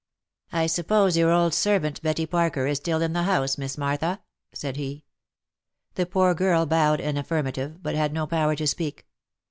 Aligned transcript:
"I 0.51 0.65
suppose 0.65 1.15
your 1.15 1.29
old 1.31 1.53
servant 1.53 2.01
Betty 2.01 2.25
Parker 2.25 2.65
is 2.65 2.79
still 2.79 3.03
in 3.03 3.13
the 3.13 3.21
house, 3.21 3.59
Miss 3.59 3.77
Martha?" 3.77 4.23
said 4.51 4.75
he. 4.75 5.05
The 5.93 6.07
poor 6.07 6.33
girl 6.33 6.65
bowed 6.65 6.99
an 6.99 7.17
affirmative, 7.17 7.83
but 7.83 7.93
had 7.93 8.11
no 8.11 8.25
power 8.25 8.55
to 8.55 8.65
speak. 8.65 9.05